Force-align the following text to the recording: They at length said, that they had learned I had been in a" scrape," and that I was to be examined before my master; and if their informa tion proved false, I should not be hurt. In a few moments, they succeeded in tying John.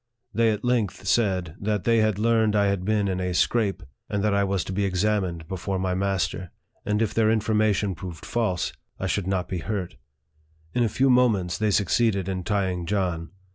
They 0.33 0.49
at 0.49 0.65
length 0.65 1.07
said, 1.07 1.55
that 1.59 1.83
they 1.83 1.99
had 1.99 2.17
learned 2.17 2.55
I 2.55 2.65
had 2.65 2.83
been 2.83 3.07
in 3.07 3.19
a" 3.21 3.33
scrape," 3.35 3.83
and 4.09 4.23
that 4.23 4.33
I 4.33 4.43
was 4.43 4.63
to 4.63 4.71
be 4.73 4.83
examined 4.83 5.47
before 5.47 5.77
my 5.77 5.93
master; 5.93 6.49
and 6.83 7.03
if 7.03 7.13
their 7.13 7.27
informa 7.27 7.71
tion 7.75 7.93
proved 7.93 8.25
false, 8.25 8.73
I 8.99 9.05
should 9.05 9.27
not 9.27 9.47
be 9.47 9.59
hurt. 9.59 9.97
In 10.73 10.83
a 10.83 10.89
few 10.89 11.11
moments, 11.11 11.59
they 11.59 11.69
succeeded 11.69 12.27
in 12.27 12.43
tying 12.43 12.87
John. 12.87 13.29